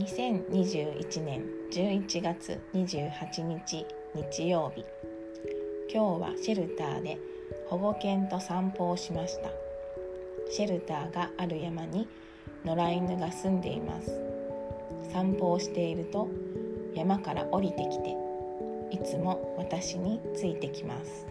[0.00, 4.82] 2021年11月28日日曜日
[5.92, 7.18] 今日はシェルターで
[7.68, 9.50] 保護犬と散歩をしました。
[10.50, 12.08] シェルターがある山に
[12.64, 14.18] 野良犬が住んでいます。
[15.12, 16.30] 散歩をしていると
[16.94, 18.16] 山から降りてきて
[18.90, 21.29] いつも私についてきます。